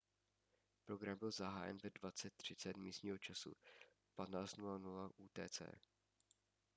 [0.85, 3.53] program byl zahájen ve 20:30 místního času
[4.17, 5.61] 15:00 utc